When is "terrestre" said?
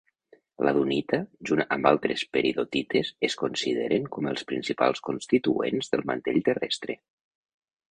6.51-6.99